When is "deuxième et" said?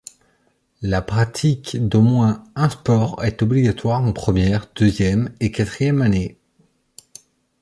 4.73-5.51